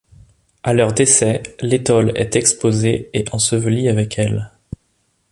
À 0.63 0.73
leur 0.73 0.93
décès, 0.93 1.43
l'étole 1.59 2.11
est 2.17 2.35
exposée 2.35 3.11
et 3.13 3.23
ensevelie 3.33 3.87
avec 3.87 4.17
elle. 4.17 4.49